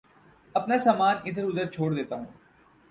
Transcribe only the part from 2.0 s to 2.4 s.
ہوں